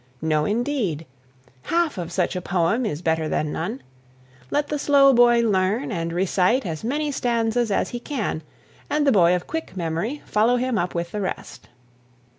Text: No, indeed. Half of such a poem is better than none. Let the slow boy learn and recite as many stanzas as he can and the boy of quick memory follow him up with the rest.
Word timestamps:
No, 0.23 0.45
indeed. 0.45 1.05
Half 1.61 1.99
of 1.99 2.11
such 2.11 2.35
a 2.35 2.41
poem 2.41 2.87
is 2.87 3.03
better 3.03 3.29
than 3.29 3.51
none. 3.51 3.83
Let 4.49 4.69
the 4.69 4.79
slow 4.79 5.13
boy 5.13 5.41
learn 5.43 5.91
and 5.91 6.11
recite 6.11 6.65
as 6.65 6.83
many 6.83 7.11
stanzas 7.11 7.69
as 7.69 7.89
he 7.89 7.99
can 7.99 8.41
and 8.89 9.05
the 9.05 9.11
boy 9.11 9.35
of 9.35 9.45
quick 9.45 9.77
memory 9.77 10.23
follow 10.25 10.55
him 10.55 10.79
up 10.79 10.95
with 10.95 11.11
the 11.11 11.21
rest. 11.21 11.69